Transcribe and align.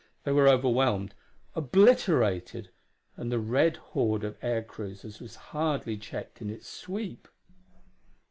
They 0.23 0.31
were 0.31 0.47
overwhelmed 0.47 1.13
obliterated! 1.55 2.71
and 3.17 3.31
the 3.31 3.37
red 3.37 3.77
horde 3.77 4.23
of 4.23 4.35
air 4.41 4.63
cruisers 4.63 5.19
was 5.19 5.35
hardly 5.53 5.95
checked 5.95 6.41
in 6.41 6.49
its 6.49 6.67
sweep. 6.67 7.27